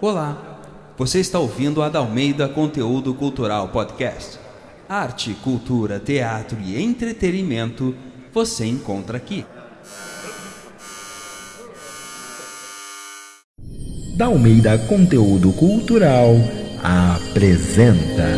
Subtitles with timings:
[0.00, 0.60] Olá,
[0.96, 4.38] você está ouvindo a Dalmeida Conteúdo Cultural Podcast.
[4.88, 7.94] Arte, cultura, teatro e entretenimento
[8.32, 9.44] você encontra aqui.
[14.16, 16.34] Dalmeida Conteúdo Cultural
[16.82, 18.28] apresenta.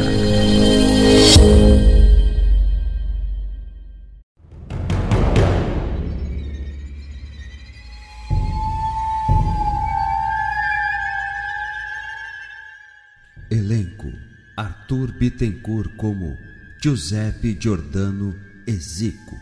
[15.21, 16.39] Bittencourt como
[16.83, 18.35] Giuseppe Giordano
[18.67, 19.37] Ezico,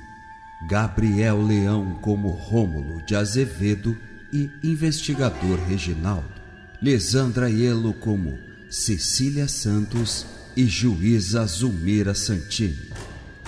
[0.68, 3.96] Gabriel Leão como Rômulo de Azevedo
[4.32, 6.34] e investigador Reginaldo,
[6.82, 8.36] Lisandra Ielo como
[8.68, 12.90] Cecília Santos e juíza Zulmira Santini,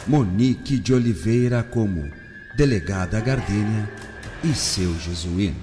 [0.07, 2.13] Monique de Oliveira como
[2.57, 3.91] delegada Gardênia
[4.45, 5.59] e seu Jesuíno.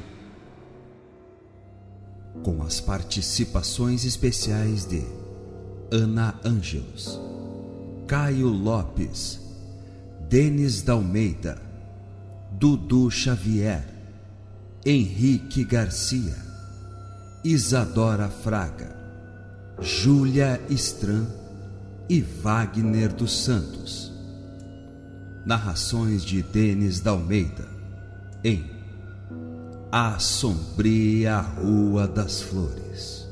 [2.43, 5.26] Com as participações especiais de
[5.91, 7.19] Ana Ângelos,
[8.07, 9.39] Caio Lopes,
[10.29, 11.61] Denis Dalmeida,
[12.51, 13.85] Dudu Xavier,
[14.85, 16.35] Henrique Garcia,
[17.43, 18.95] Isadora Fraga,
[19.79, 21.25] Júlia Stran
[22.09, 24.11] e Wagner dos Santos.
[25.45, 27.67] Narrações de Denis Dalmeida
[28.43, 28.69] em
[29.91, 33.26] a Sombria Rua das Flores.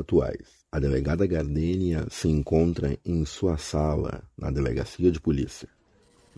[0.00, 0.64] Atuais.
[0.70, 5.68] A delegada Gardênia se encontra em sua sala na delegacia de polícia.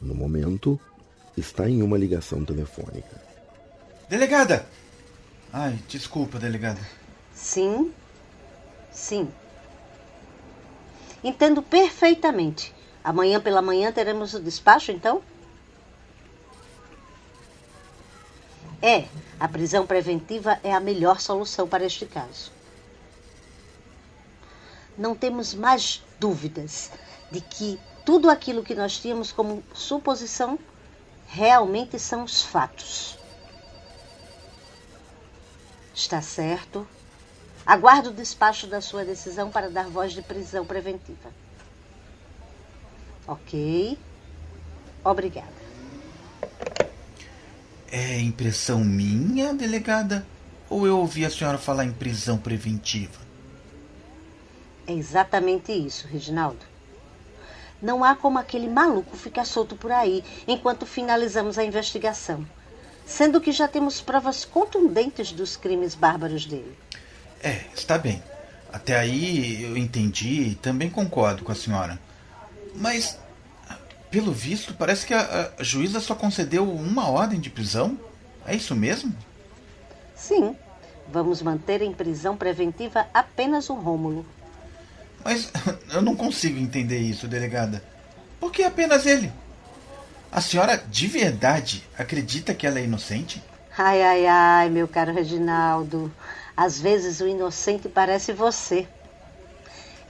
[0.00, 0.78] No momento,
[1.36, 3.20] está em uma ligação telefônica.
[4.08, 4.66] Delegada!
[5.52, 6.80] Ai, desculpa, delegada.
[7.32, 7.92] Sim,
[8.92, 9.28] sim.
[11.24, 12.74] Entendo perfeitamente.
[13.02, 15.22] Amanhã pela manhã teremos o despacho, então?
[18.82, 19.06] É,
[19.40, 22.52] a prisão preventiva é a melhor solução para este caso.
[24.96, 26.90] Não temos mais dúvidas
[27.30, 30.58] de que tudo aquilo que nós tínhamos como suposição
[31.26, 33.18] realmente são os fatos.
[35.94, 36.86] Está certo.
[37.64, 41.32] Aguardo o despacho da sua decisão para dar voz de prisão preventiva.
[43.26, 43.98] Ok.
[45.04, 45.66] Obrigada.
[47.90, 50.24] É impressão minha, delegada?
[50.68, 53.25] Ou eu ouvi a senhora falar em prisão preventiva?
[54.86, 56.60] É exatamente isso, Reginaldo.
[57.82, 62.46] Não há como aquele maluco ficar solto por aí enquanto finalizamos a investigação,
[63.04, 66.76] sendo que já temos provas contundentes dos crimes bárbaros dele.
[67.42, 68.22] É, está bem.
[68.72, 71.98] Até aí eu entendi e também concordo com a senhora.
[72.74, 73.18] Mas,
[74.10, 77.98] pelo visto, parece que a, a juíza só concedeu uma ordem de prisão?
[78.46, 79.14] É isso mesmo?
[80.14, 80.56] Sim.
[81.08, 84.26] Vamos manter em prisão preventiva apenas o Rômulo.
[85.24, 85.50] Mas
[85.92, 87.82] eu não consigo entender isso, delegada.
[88.38, 89.32] Por que apenas ele?
[90.30, 93.42] A senhora de verdade acredita que ela é inocente?
[93.76, 96.12] Ai, ai, ai, meu caro Reginaldo.
[96.56, 98.86] Às vezes o inocente parece você.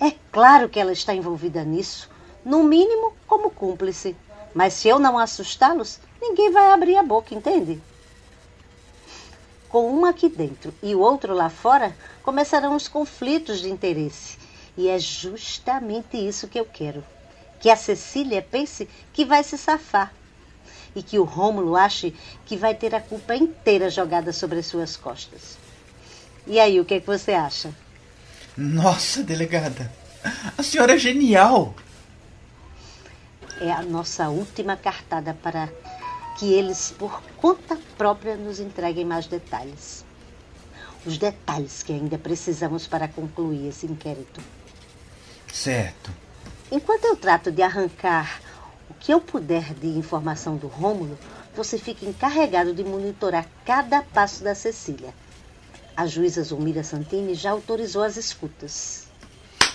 [0.00, 2.08] É claro que ela está envolvida nisso,
[2.44, 4.16] no mínimo como cúmplice.
[4.54, 7.80] Mas se eu não assustá-los, ninguém vai abrir a boca, entende?
[9.68, 14.38] Com um aqui dentro e o outro lá fora, começarão os conflitos de interesse.
[14.76, 17.04] E é justamente isso que eu quero.
[17.60, 20.12] Que a Cecília pense que vai se safar.
[20.94, 22.14] E que o Rômulo ache
[22.44, 25.58] que vai ter a culpa inteira jogada sobre as suas costas.
[26.46, 27.74] E aí, o que, é que você acha?
[28.56, 29.92] Nossa, delegada,
[30.56, 31.74] a senhora é genial!
[33.60, 35.68] É a nossa última cartada para
[36.38, 40.04] que eles, por conta própria, nos entreguem mais detalhes.
[41.04, 44.40] Os detalhes que ainda precisamos para concluir esse inquérito.
[45.56, 46.10] Certo.
[46.70, 48.40] Enquanto eu trato de arrancar
[48.90, 51.18] o que eu puder de informação do Rômulo,
[51.56, 55.14] você fica encarregado de monitorar cada passo da Cecília.
[55.96, 59.06] A juíza Zulmira Santini já autorizou as escutas.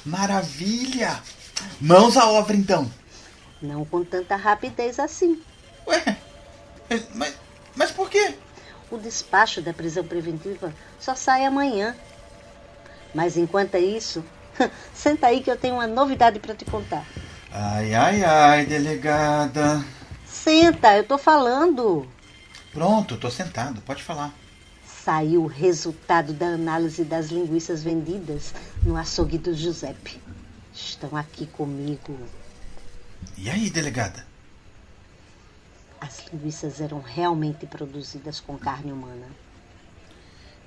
[0.06, 1.19] Maravilha!
[1.80, 2.89] Mãos à obra, então.
[3.60, 5.42] Não com tanta rapidez assim.
[5.88, 6.18] Ué,
[7.16, 7.34] mas,
[7.75, 8.36] mas por quê?
[8.92, 11.95] O despacho da prisão preventiva só sai amanhã.
[13.16, 14.24] Mas enquanto é isso,
[14.94, 17.06] senta aí que eu tenho uma novidade para te contar.
[17.52, 19.84] Ai, ai, ai, delegada.
[20.25, 22.08] Senta, eu tô falando.
[22.74, 24.34] Pronto, tô sentado, pode falar
[25.04, 28.54] saiu o resultado da análise das linguiças vendidas
[28.84, 30.22] no açougue do Giuseppe.
[30.74, 32.18] estão aqui comigo.
[33.38, 34.25] E aí, delegada?
[36.00, 39.28] As linguiças eram realmente produzidas com carne humana.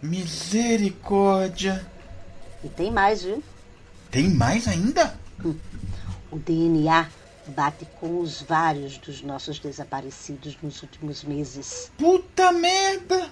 [0.02, 1.86] Misericórdia!
[2.62, 3.42] E tem mais, viu?
[4.14, 5.18] Tem mais ainda?
[6.30, 7.10] O DNA
[7.48, 11.90] bate com os vários dos nossos desaparecidos nos últimos meses.
[11.98, 13.28] Puta merda!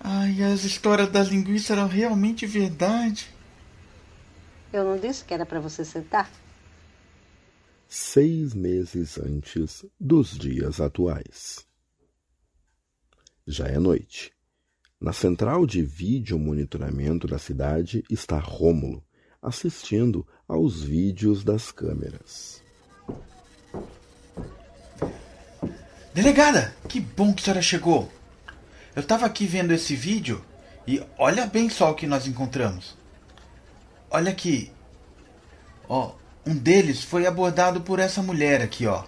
[0.00, 3.28] Ai, as histórias das linguiças eram realmente verdade.
[4.72, 6.30] Eu não disse que era para você sentar?
[7.86, 11.66] Seis meses antes dos dias atuais.
[13.46, 14.32] Já é noite.
[14.98, 19.04] Na central de vídeo monitoramento da cidade está Rômulo,
[19.44, 22.62] assistindo aos vídeos das câmeras.
[26.14, 28.10] Delegada, que bom que a senhora chegou.
[28.96, 30.44] Eu estava aqui vendo esse vídeo
[30.86, 32.96] e olha bem só o que nós encontramos.
[34.10, 34.70] Olha aqui.
[35.88, 36.14] Ó,
[36.46, 39.04] um deles foi abordado por essa mulher aqui, ó.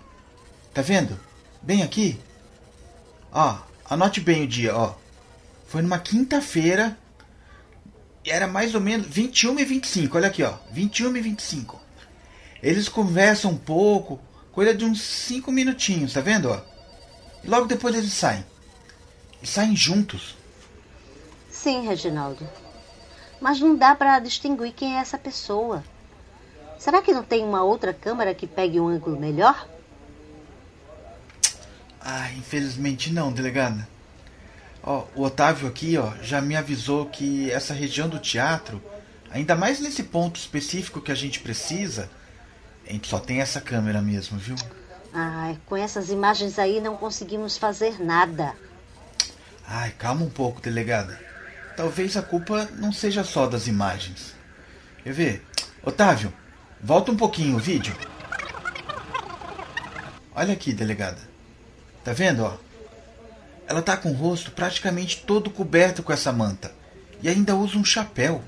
[0.75, 1.19] Tá vendo?
[1.63, 2.19] Bem aqui.
[3.33, 3.59] Ó,
[3.89, 4.95] anote bem o dia, ó.
[5.67, 6.99] Foi numa quinta-feira.
[8.27, 10.17] Era mais ou menos 21 e 25.
[10.17, 10.55] Olha aqui, ó.
[10.73, 11.81] 21 e 25.
[12.63, 14.19] Eles conversam um pouco,
[14.51, 16.61] coisa de uns 5 minutinhos, tá vendo, ó?
[17.45, 18.45] E logo depois eles saem.
[19.41, 20.37] E saem juntos.
[21.51, 22.47] Sim, Reginaldo.
[23.41, 25.85] Mas não dá para distinguir quem é essa pessoa.
[26.79, 29.69] Será que não tem uma outra câmera que pegue um ângulo melhor?
[32.01, 33.89] Ah, infelizmente não, delegada.
[34.87, 38.81] Ó, o Otávio aqui, ó, já me avisou que essa região do teatro,
[39.29, 42.09] ainda mais nesse ponto específico que a gente precisa,
[42.89, 44.55] a gente só tem essa câmera mesmo, viu?
[45.13, 48.55] Ai, com essas imagens aí não conseguimos fazer nada.
[49.67, 51.21] Ai, calma um pouco, delegada.
[51.77, 54.37] Talvez a culpa não seja só das imagens.
[55.03, 55.47] Quer ver?
[55.83, 56.33] Otávio,
[56.81, 57.95] volta um pouquinho o vídeo.
[60.33, 61.19] Olha aqui, delegada.
[62.05, 62.66] Tá vendo, ó?
[63.67, 66.73] Ela tá com o rosto praticamente todo coberto com essa manta.
[67.23, 68.43] E ainda usa um chapéu.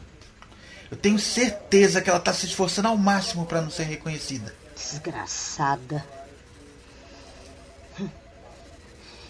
[0.91, 4.55] Eu tenho certeza que ela tá se esforçando ao máximo para não ser reconhecida.
[4.75, 6.05] Desgraçada.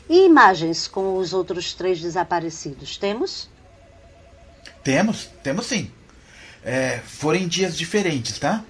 [0.08, 2.96] E imagens com os outros três desaparecidos?
[2.96, 3.48] Temos?
[4.82, 5.90] Temos, temos sim.
[6.64, 8.64] É, foram em dias diferentes, tá?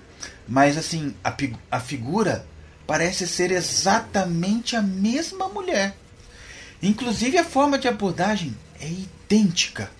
[0.48, 1.34] Mas assim, a,
[1.70, 2.44] a figura
[2.86, 5.94] parece ser exatamente a mesma mulher.
[6.82, 9.90] Inclusive a forma de abordagem é idêntica.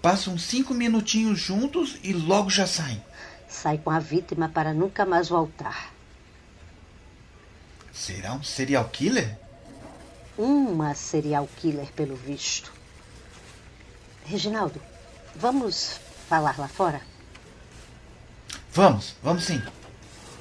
[0.00, 3.02] Passam cinco minutinhos juntos e logo já saem.
[3.48, 5.92] Sai com a vítima para nunca mais voltar.
[7.92, 9.36] Será um serial killer?
[10.36, 12.72] Uma serial killer, pelo visto.
[14.24, 14.80] Reginaldo,
[15.34, 15.98] vamos
[16.28, 17.00] falar lá fora?
[18.72, 19.60] Vamos, vamos sim.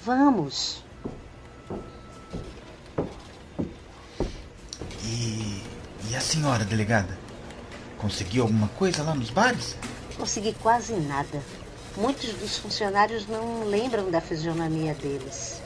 [0.05, 0.83] Vamos.
[5.03, 5.63] E,
[6.09, 7.17] e a senhora, delegada?
[7.97, 9.77] Conseguiu alguma coisa lá nos bares?
[10.17, 11.41] Consegui quase nada.
[11.95, 15.61] Muitos dos funcionários não lembram da fisionomia deles.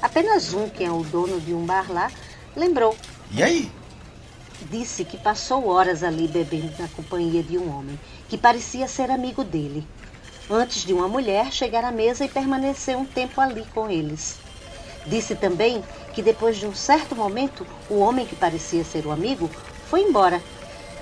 [0.00, 2.10] Apenas um, que é o dono de um bar lá,
[2.54, 2.96] lembrou.
[3.32, 3.70] E aí?
[4.70, 7.98] Disse que passou horas ali bebendo na companhia de um homem
[8.28, 9.86] que parecia ser amigo dele,
[10.48, 14.36] antes de uma mulher chegar à mesa e permanecer um tempo ali com eles.
[15.04, 15.82] Disse também
[16.14, 19.50] que depois de um certo momento, o homem que parecia ser o amigo
[19.88, 20.42] foi embora.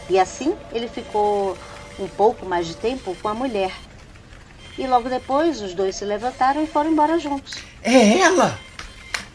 [0.09, 1.57] E assim ele ficou
[1.99, 3.73] um pouco mais de tempo com a mulher.
[4.77, 7.57] E logo depois os dois se levantaram e foram embora juntos.
[7.83, 8.59] É ela!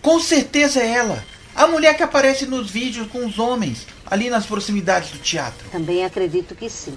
[0.02, 1.24] Com certeza é ela!
[1.56, 5.70] A mulher que aparece nos vídeos com os homens, ali nas proximidades do teatro.
[5.70, 6.96] Também acredito que sim.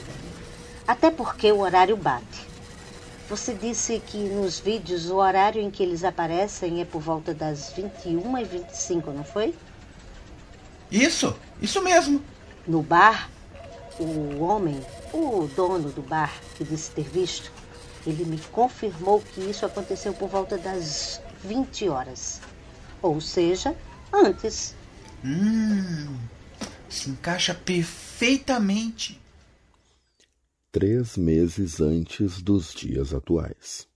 [0.87, 2.53] Até porque o horário bate.
[3.29, 7.73] Você disse que nos vídeos o horário em que eles aparecem é por volta das
[7.73, 9.55] 21 e 25, não foi?
[10.91, 12.23] Isso, isso mesmo.
[12.67, 13.31] No bar,
[13.99, 14.81] o homem,
[15.13, 17.51] o dono do bar que disse ter visto,
[18.07, 22.41] ele me confirmou que isso aconteceu por volta das 20 horas.
[23.01, 23.77] Ou seja,
[24.13, 24.75] antes.
[25.25, 26.17] Hum,
[26.89, 29.21] se encaixa perfeitamente.
[30.71, 33.89] Três meses antes dos dias atuais.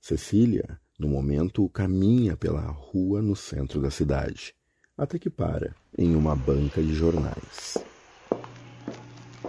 [0.00, 4.54] Cecília, no momento, caminha pela rua no centro da cidade,
[4.98, 7.84] até que para em uma banca de jornais.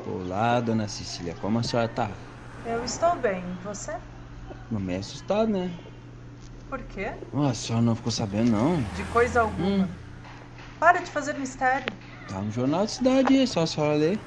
[0.05, 2.11] Olá, dona Cecília, como a senhora tá?
[2.65, 3.95] Eu estou bem, e você?
[4.69, 5.71] Não meio assustado, né?
[6.69, 7.11] Por quê?
[7.33, 8.75] Oh, a senhora não ficou sabendo, não?
[8.95, 9.85] De coisa alguma.
[9.85, 9.87] Hum.
[10.79, 11.91] Para de fazer mistério.
[12.27, 14.19] Tá no jornal da cidade aí, só a senhora ler.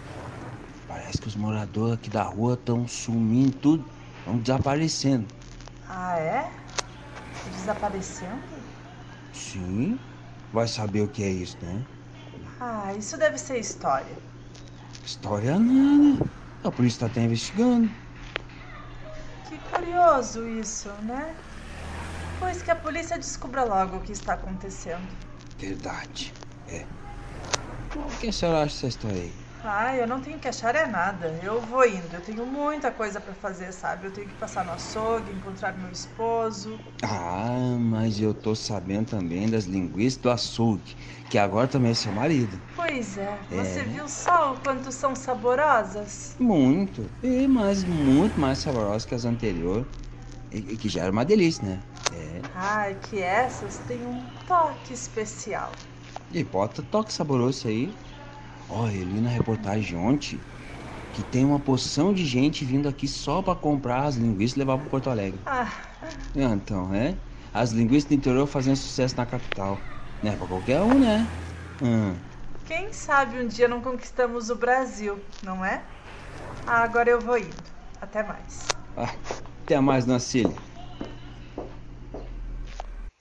[0.89, 3.85] Parece que os moradores aqui da rua estão sumindo tudo,
[4.19, 5.27] estão desaparecendo.
[5.89, 6.51] Ah, é?
[7.57, 8.43] Desaparecendo?
[9.33, 9.99] Sim.
[10.53, 11.83] Vai saber o que é isso, né?
[12.61, 14.17] Ah, isso deve ser história.
[15.05, 16.25] História nada.
[16.63, 17.91] A polícia tá até investigando.
[19.49, 21.35] Que curioso isso, né?
[22.39, 25.07] Pois que a polícia descubra logo o que está acontecendo.
[25.59, 26.33] Verdade.
[26.69, 26.85] É.
[27.97, 29.42] O que a senhora acha dessa história aí?
[29.65, 31.39] Ah, eu não tenho que achar é nada.
[31.43, 32.15] Eu vou indo.
[32.17, 34.07] Eu tenho muita coisa pra fazer, sabe?
[34.07, 36.79] Eu tenho que passar no açougue, encontrar meu esposo.
[37.05, 40.95] Ah, mas eu tô sabendo também das linguiças do açougue,
[41.29, 42.61] que agora também é seu marido.
[42.75, 43.39] Pois é.
[43.51, 43.85] Você É.
[43.85, 46.37] viu só o quanto são saborosas?
[46.39, 47.11] Muito.
[47.23, 49.87] E mas muito mais saborosa que as anteriores.
[50.53, 51.83] E, que já era uma delícia, né?
[52.11, 52.43] É.
[52.55, 55.77] Ai, que essas têm um toque especial.
[56.31, 57.95] E bota toque saboroso aí.
[58.75, 60.41] Olha, eu li na reportagem ontem
[61.15, 64.79] que tem uma porção de gente vindo aqui só pra comprar as linguiças e levar
[64.79, 65.39] pro Porto Alegre.
[65.45, 65.71] Ah,
[66.35, 67.15] Então, é?
[67.53, 69.79] As linguiças do interior fazendo sucesso na capital.
[70.23, 71.29] Não é pra qualquer um, né?
[71.83, 72.15] Hum.
[72.65, 75.83] quem sabe um dia não conquistamos o Brasil, não é?
[76.67, 77.63] Ah, agora eu vou indo.
[78.01, 78.69] Até mais.
[78.97, 79.15] Ah,
[79.63, 80.55] até mais, Dona Cília.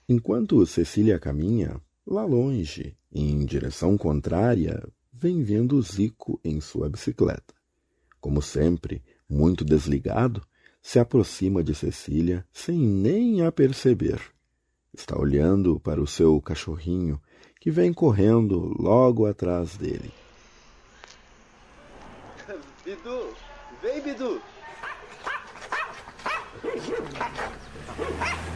[0.08, 1.76] Enquanto Cecília caminha,
[2.08, 4.82] lá longe, em direção contrária,
[5.22, 7.54] vem vendo Zico em sua bicicleta.
[8.20, 10.42] Como sempre, muito desligado,
[10.82, 14.20] se aproxima de Cecília sem nem a perceber.
[14.92, 17.22] Está olhando para o seu cachorrinho,
[17.60, 20.12] que vem correndo logo atrás dele.
[22.84, 23.36] Bidu!
[23.80, 24.42] Vem, Bidu!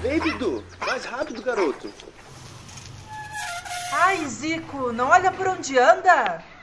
[0.01, 0.63] Vem, Bidu!
[0.79, 1.93] Mais rápido, garoto!
[3.93, 6.54] Ai, Zico, não olha por onde anda!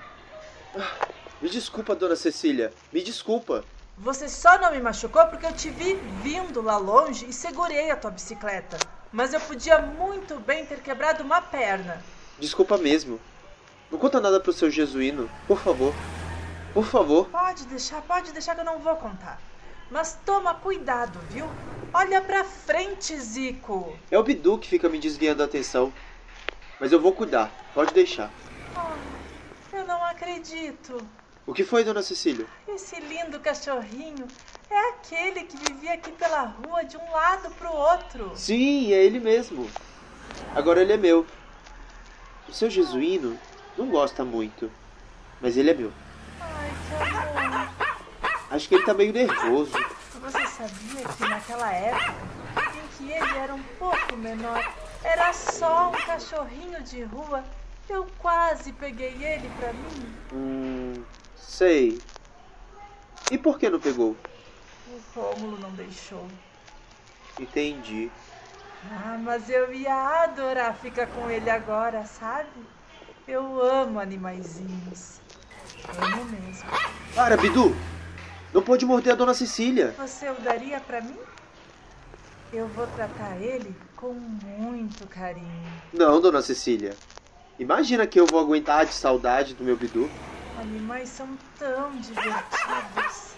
[1.40, 2.72] Me desculpa, dona Cecília.
[2.92, 3.64] Me desculpa.
[3.98, 7.96] Você só não me machucou porque eu te vi vindo lá longe e segurei a
[7.96, 8.80] tua bicicleta.
[9.12, 12.02] Mas eu podia muito bem ter quebrado uma perna.
[12.38, 13.20] Desculpa mesmo.
[13.90, 15.92] Não conta nada pro seu jesuíno, por favor.
[16.72, 17.28] Por favor.
[17.28, 19.38] Pode deixar, pode deixar que eu não vou contar.
[19.90, 21.46] Mas toma cuidado, viu?
[21.92, 23.94] Olha pra frente, Zico.
[24.10, 25.92] É o Bidu que fica me desviando a atenção.
[26.80, 27.50] Mas eu vou cuidar.
[27.74, 28.30] Pode deixar.
[29.82, 31.04] Eu não acredito.
[31.44, 32.46] O que foi, dona Cecília?
[32.68, 34.28] Esse lindo cachorrinho
[34.70, 38.30] é aquele que vivia aqui pela rua de um lado pro outro.
[38.36, 39.68] Sim, é ele mesmo.
[40.54, 41.26] Agora ele é meu.
[42.48, 43.36] O seu jesuíno
[43.76, 44.70] não gosta muito.
[45.40, 45.92] Mas ele é meu.
[46.40, 47.68] Ai, que amor.
[48.52, 49.72] Acho que ele tá meio nervoso.
[50.20, 52.14] Você sabia que naquela época,
[52.76, 54.64] em que ele era um pouco menor,
[55.02, 57.42] era só um cachorrinho de rua,
[57.88, 60.14] eu quase peguei ele pra mim?
[60.32, 61.04] Hum.
[61.36, 62.00] Sei.
[63.30, 64.16] E por que não pegou?
[64.88, 66.26] O Rômulo não deixou.
[67.38, 68.10] Entendi.
[68.90, 72.48] Ah, mas eu ia adorar ficar com ele agora, sabe?
[73.26, 75.20] Eu amo animaizinhos.
[75.98, 76.68] Amo mesmo.
[77.14, 77.74] Para, Bidu!
[78.52, 79.94] Não pode morder a dona Cecília.
[79.96, 81.16] Você o daria pra mim?
[82.52, 85.72] Eu vou tratar ele com muito carinho.
[85.92, 86.94] Não, dona Cecília.
[87.58, 90.10] Imagina que eu vou aguentar de saudade do meu Bidu.
[90.58, 91.28] Animais são
[91.58, 93.32] tão divertidos.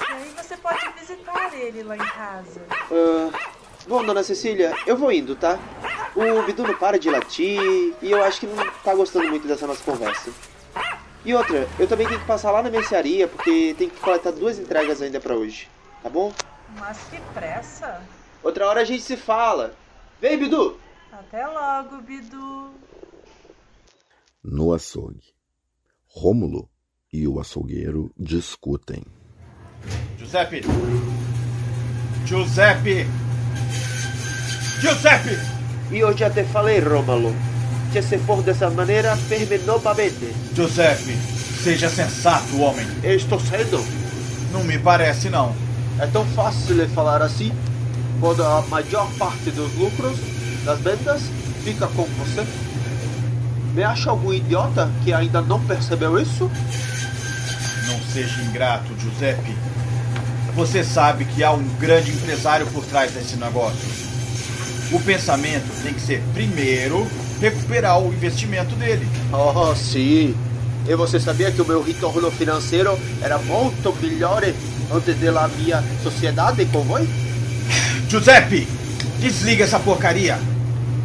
[0.00, 2.60] E aí você pode visitar ele lá em casa.
[2.70, 3.30] Ah,
[3.86, 5.58] bom, dona Cecília, eu vou indo, tá?
[6.14, 7.60] O Bidu não para de latir
[8.00, 10.30] e eu acho que não tá gostando muito dessa nossa conversa.
[11.24, 14.58] E outra, eu também tenho que passar lá na mercearia porque tem que coletar duas
[14.58, 15.68] entregas ainda pra hoje,
[16.02, 16.32] tá bom?
[16.78, 18.02] Mas que pressa!
[18.42, 19.74] Outra hora a gente se fala.
[20.20, 20.78] Vem, Bidu!
[21.16, 22.74] Até logo, Bidu.
[24.42, 25.32] No açougue,
[26.08, 26.68] Rômulo
[27.12, 29.04] e o açougueiro discutem.
[30.18, 30.62] Giuseppe!
[32.26, 33.06] Giuseppe!
[34.80, 35.38] Giuseppe!
[35.92, 37.32] Io già te falei, Romalo,
[37.92, 40.32] che se for dessa maneira, va bene.
[40.52, 41.14] Giuseppe,
[41.62, 42.88] seja sensato, homem.
[43.04, 43.78] E sto sendo.
[44.50, 45.54] Não me parece, não.
[46.00, 47.52] É tão fácil falar assim
[48.18, 50.33] quando a maior parte dos lucros
[50.64, 51.22] das vendas
[51.62, 52.44] fica com você.
[53.74, 56.50] Me acha algum idiota que ainda não percebeu isso?
[57.86, 59.54] Não seja ingrato, Giuseppe.
[60.54, 63.88] Você sabe que há um grande empresário por trás desse negócio.
[64.92, 67.06] O pensamento tem que ser, primeiro,
[67.40, 69.08] recuperar o investimento dele.
[69.32, 70.34] Oh, sim.
[70.86, 74.42] E você sabia que o meu retorno financeiro era muito melhor
[74.92, 77.08] antes da minha sociedade com voi?
[78.08, 78.68] Giuseppe,
[79.18, 80.38] desliga essa porcaria.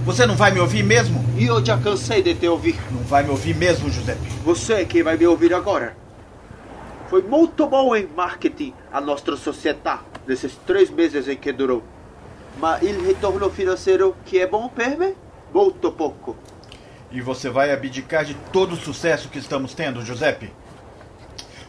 [0.09, 1.23] Você não vai me ouvir mesmo?
[1.37, 2.75] Eu já cansei de te ouvir.
[2.91, 4.27] Não vai me ouvir mesmo, Giuseppe.
[4.43, 5.95] Você é quem vai me ouvir agora.
[7.11, 11.83] Foi muito bom em marketing a nossa sociedade nesses três meses em que durou.
[12.57, 15.13] Mas o retorno financeiro que é bom per me,
[15.53, 16.35] muito pouco.
[17.11, 20.51] E você vai abdicar de todo o sucesso que estamos tendo, Giuseppe?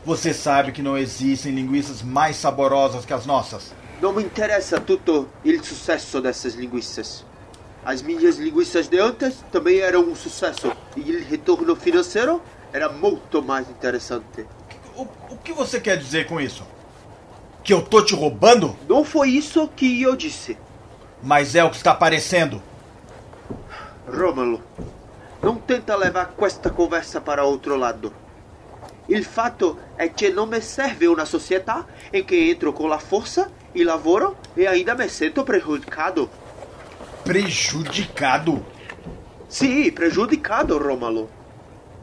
[0.02, 3.75] Você sabe que não existem linguiças mais saborosas que as nossas.
[4.00, 7.28] Não me interessa tudo o sucesso dessas linguiças.
[7.84, 10.70] As minhas linguiças de antes também eram um sucesso.
[10.96, 14.46] E o retorno financeiro era muito mais interessante.
[14.94, 16.64] O, o que você quer dizer com isso?
[17.64, 18.76] Que eu tô te roubando?
[18.88, 20.58] Não foi isso que eu disse.
[21.22, 22.62] Mas é o que está parecendo.
[24.06, 24.62] Rômulo,
[25.42, 28.12] não tenta levar esta conversa para outro lado.
[29.08, 33.50] O fato é que não me serve uma sociedade em que entro com a força
[33.75, 36.30] e lavoro e ainda me sinto prejudicado.
[37.25, 38.65] Prejudicado?
[39.49, 41.29] Sim, prejudicado, Rômulo.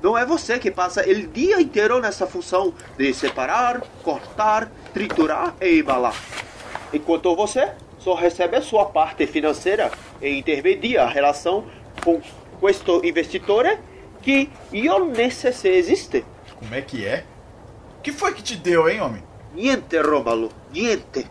[0.01, 5.79] Não é você que passa o dia inteiro nessa função de separar, cortar, triturar e
[5.79, 6.15] embalar.
[6.93, 11.65] Enquanto você só recebe a sua parte financeira e intermedia a relação
[12.03, 12.21] com
[12.69, 13.77] este investidor
[14.21, 16.23] que eu nem sei se existe.
[16.59, 17.25] Como é que é?
[18.03, 19.23] Que foi que te deu, hein, homem?
[19.53, 21.25] Niente, Rômulo, niente.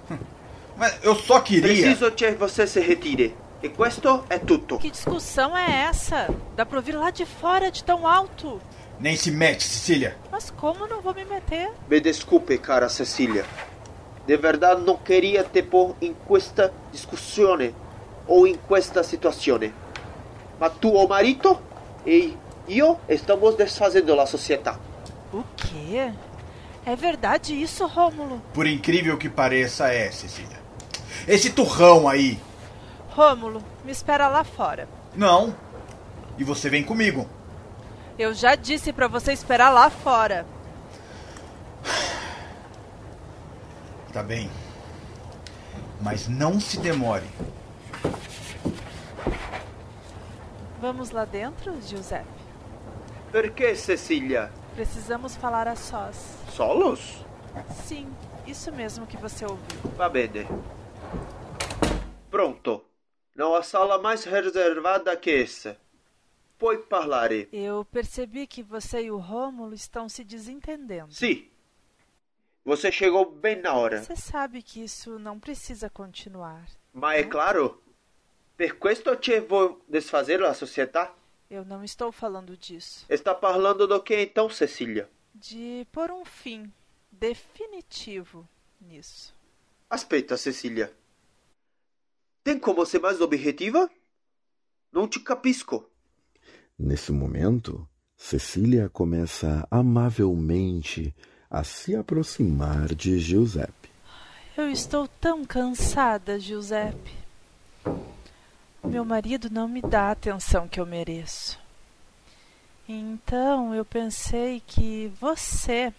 [0.76, 1.68] Mas eu só queria.
[1.68, 3.34] Preciso que você se retire.
[3.62, 4.78] E questo é tutto.
[4.78, 6.28] Que discussão é essa?
[6.54, 8.60] Dá pra ouvir lá de fora de tão alto.
[8.98, 10.16] Nem se mete, Cecília.
[10.30, 11.70] Mas como não vou me meter?
[11.88, 13.44] Me desculpe, cara Cecília.
[14.26, 17.74] De verdade não queria te pôr em questa discussione
[18.26, 19.72] ou em questa situazione.
[20.58, 21.60] Ma tuo marito
[22.06, 22.36] e
[22.68, 24.78] io estamos desfazendo a sociedade.
[25.32, 26.12] O quê?
[26.84, 28.40] É verdade isso, Rômulo?
[28.54, 30.58] Por incrível que pareça, é, Cecília.
[31.26, 32.38] Esse turrão aí.
[33.16, 34.86] Rômulo, me espera lá fora.
[35.14, 35.56] Não.
[36.36, 37.26] E você vem comigo.
[38.18, 40.44] Eu já disse pra você esperar lá fora.
[44.12, 44.50] Tá bem.
[46.02, 47.24] Mas não se demore.
[50.78, 52.26] Vamos lá dentro, Giuseppe?
[53.32, 54.52] Per que, Cecília?
[54.74, 56.36] Precisamos falar a sós.
[56.52, 57.24] Solos?
[57.86, 58.08] Sim,
[58.46, 59.90] isso mesmo que você ouviu.
[59.96, 60.46] Va bene.
[62.30, 62.84] Pronto.
[63.36, 65.78] Não há sala mais reservada que essa.
[66.58, 67.46] Puoi parlare.
[67.52, 71.12] Eu percebi que você e o Rômulo estão se desentendendo.
[71.12, 71.46] Sim.
[72.64, 74.02] Você chegou bem na hora.
[74.02, 76.66] Você sabe que isso não precisa continuar.
[76.94, 77.82] Mas é claro.
[78.56, 81.12] Per questo che vou desfazer a sociedade?
[81.50, 83.04] Eu não estou falando disso.
[83.06, 85.10] Está falando do que então, Cecília?
[85.34, 86.72] De pôr um fim
[87.12, 88.48] definitivo
[88.80, 89.34] nisso.
[89.90, 90.90] Aspetta, Cecília.
[92.46, 93.90] Tem como ser mais objetiva?
[94.92, 95.84] Não te capisco.
[96.78, 97.84] Nesse momento,
[98.16, 101.12] Cecília começa amavelmente
[101.50, 103.90] a se aproximar de Giuseppe.
[104.56, 107.10] Eu estou tão cansada, Giuseppe.
[108.84, 111.58] Meu marido não me dá a atenção que eu mereço.
[112.88, 115.92] Então eu pensei que você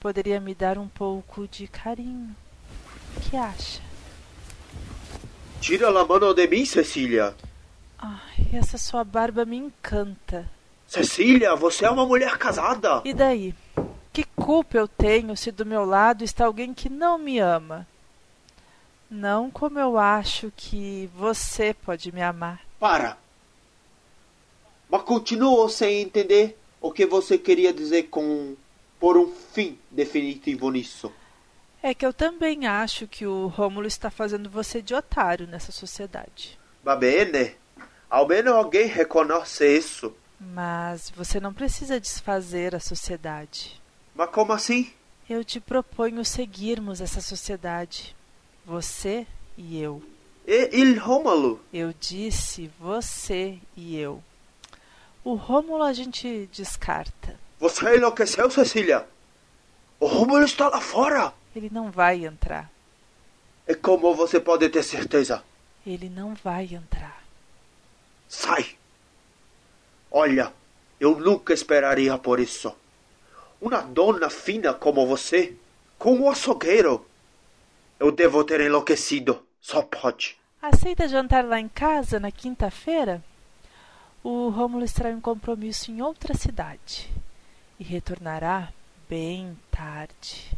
[0.00, 2.34] poderia me dar um pouco de carinho.
[3.16, 3.91] O que acha?
[5.62, 7.36] Tira a mão de mim, Cecília.
[7.96, 10.50] Ai, essa sua barba me encanta.
[10.88, 13.00] Cecília, você é uma mulher casada.
[13.04, 13.54] E daí?
[14.12, 17.86] Que culpa eu tenho se do meu lado está alguém que não me ama?
[19.08, 22.62] Não como eu acho que você pode me amar.
[22.80, 23.16] Para.
[24.90, 28.56] Mas continuo sem entender o que você queria dizer com
[28.98, 31.12] por um fim definitivo nisso.
[31.82, 36.58] É que eu também acho que o Rômulo está fazendo você de otário nessa sociedade.
[36.84, 37.56] Va bene.
[38.08, 40.14] Ao menos alguém reconhece isso.
[40.38, 43.80] Mas você não precisa desfazer a sociedade.
[44.14, 44.92] Mas como assim?
[45.28, 48.14] Eu te proponho seguirmos essa sociedade.
[48.64, 50.02] Você e eu.
[50.46, 51.60] E il Rômulo?
[51.72, 54.22] Eu disse você e eu.
[55.24, 57.38] O Rômulo a gente descarta.
[57.58, 59.06] Você enlouqueceu, Cecília?
[59.98, 61.32] O Rômulo está lá fora.
[61.54, 62.70] Ele não vai entrar.
[63.66, 65.42] E como você pode ter certeza?
[65.86, 67.22] Ele não vai entrar.
[68.28, 68.76] Sai!
[70.10, 70.52] Olha,
[70.98, 72.74] eu nunca esperaria por isso.
[73.60, 75.56] Uma dona fina como você,
[75.98, 77.06] com um açougueiro.
[77.98, 79.46] Eu devo ter enlouquecido.
[79.60, 80.36] Só pode.
[80.60, 83.22] Aceita jantar lá em casa na quinta-feira?
[84.24, 87.08] O Rômulo estará em compromisso em outra cidade
[87.78, 88.72] e retornará
[89.08, 90.50] bem tarde.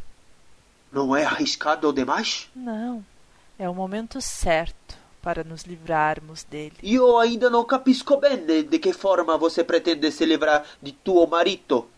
[0.94, 2.48] Não é arriscado demais?
[2.54, 3.04] Não,
[3.58, 6.76] é o momento certo para nos livrarmos dele.
[6.80, 11.26] E eu ainda não capisco bem de que forma você pretende se livrar de tuo
[11.26, 11.88] marito.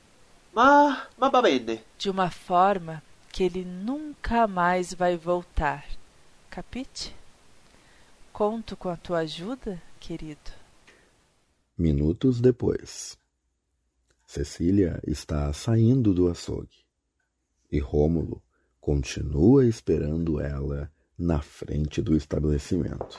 [0.54, 1.82] Ma, ma va bene.
[1.98, 5.85] De uma forma que ele nunca mais vai voltar.
[6.48, 7.14] Capite?
[8.32, 10.52] Conto com a tua ajuda, querido.
[11.76, 13.18] Minutos depois.
[14.26, 16.87] Cecília está saindo do açougue
[17.70, 18.40] e Rômulo
[18.87, 23.18] continua esperando ela na frente do estabelecimento.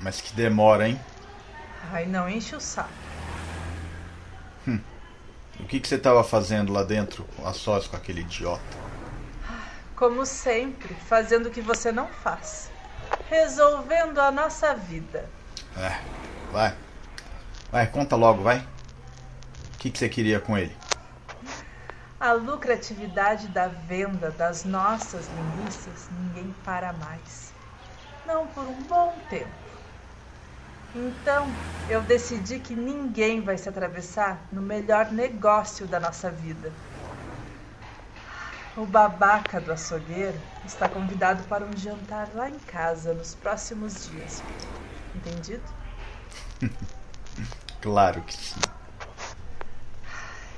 [0.00, 1.00] Mas que demora, hein?
[1.92, 2.90] Ai, não enche o saco.
[4.66, 4.80] Hum.
[5.60, 8.60] O que, que você estava fazendo lá dentro, a sós com aquele idiota?
[9.94, 12.72] Como sempre, fazendo o que você não faz.
[13.30, 15.30] Resolvendo a nossa vida.
[15.76, 16.00] É,
[16.50, 16.76] vai.
[17.70, 18.66] Vai, conta logo, vai.
[19.74, 20.74] O que, que você queria com ele?
[22.20, 27.52] A lucratividade da venda das nossas linguiças ninguém para mais.
[28.26, 29.64] Não por um bom tempo.
[30.94, 31.46] Então,
[31.90, 36.72] eu decidi que ninguém vai se atravessar no melhor negócio da nossa vida.
[38.76, 44.42] O babaca do açougueiro está convidado para um jantar lá em casa nos próximos dias.
[45.16, 45.62] Entendido?
[47.82, 48.60] claro que sim.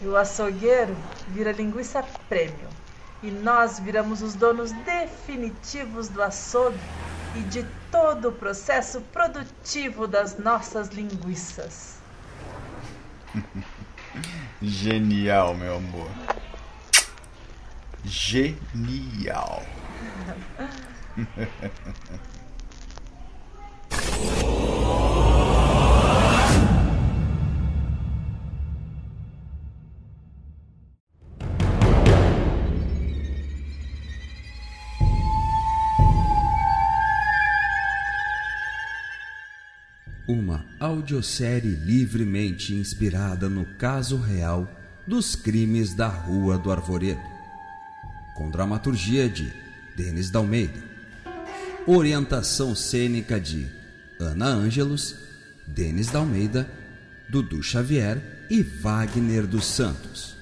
[0.00, 0.96] E o açougueiro
[1.28, 2.70] vira linguiça premium.
[3.22, 6.78] E nós viramos os donos definitivos do açougue
[7.34, 11.96] e de todo o processo produtivo das nossas linguiças.
[14.60, 16.10] Genial, meu amor.
[18.04, 19.62] Genial.
[40.38, 44.68] uma audiosérie livremente inspirada no caso real
[45.06, 47.20] dos crimes da Rua do Arvoredo,
[48.36, 49.50] com dramaturgia de
[49.96, 50.78] Denis Dalmeida,
[51.86, 53.66] orientação cênica de
[54.20, 55.14] Ana Ângelos,
[55.66, 56.70] Denis Dalmeida,
[57.30, 60.36] Dudu Xavier e Wagner dos Santos.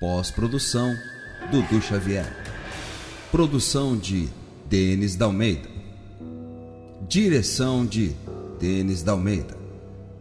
[0.00, 0.96] Pós-produção
[1.50, 2.26] Dudu Xavier.
[3.30, 4.28] Produção de
[4.68, 5.68] Denis Dalmeida.
[7.08, 8.14] Direção de
[8.58, 9.56] Denis Dalmeida.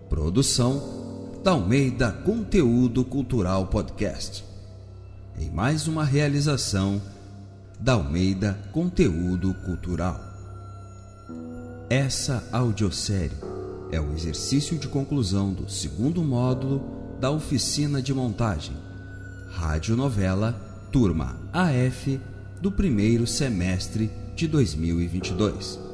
[0.09, 4.45] Produção Dalmeida Conteúdo Cultural Podcast.
[5.39, 7.01] Em mais uma realização
[7.79, 10.21] Dalmeida Conteúdo Cultural.
[11.89, 13.37] Essa audiosérie
[13.91, 18.75] é o exercício de conclusão do segundo módulo da oficina de montagem
[19.49, 20.53] Radionovela
[20.91, 22.19] Turma AF
[22.61, 25.86] do primeiro semestre de 2022.